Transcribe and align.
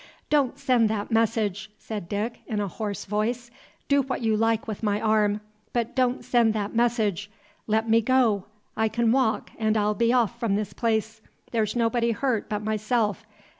"Don't 0.31 0.57
send 0.57 0.89
that 0.89 1.11
message!" 1.11 1.69
said 1.77 2.09
Dick, 2.09 2.41
in 2.47 2.59
a 2.59 2.67
hoarse 2.67 3.05
voice; 3.05 3.51
"do 3.87 4.01
what 4.01 4.21
you 4.21 4.35
like 4.35 4.67
with 4.67 4.81
my 4.81 4.99
arm, 4.99 5.41
but 5.73 5.95
don't 5.95 6.25
send 6.25 6.55
that 6.55 6.73
message! 6.73 7.29
Let 7.67 7.87
me 7.87 8.01
go, 8.01 8.45
I 8.75 8.87
can 8.87 9.11
walk, 9.11 9.51
and 9.59 9.77
I'll 9.77 9.93
be 9.93 10.11
off 10.11 10.39
from 10.39 10.55
this 10.55 10.73
place. 10.73 11.21
There's 11.51 11.75
nobody 11.75 12.13
hurt 12.13 12.49
but 12.49 12.63
myself. 12.63 13.27